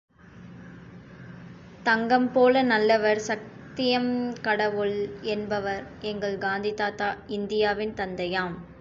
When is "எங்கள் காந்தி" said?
6.01-6.73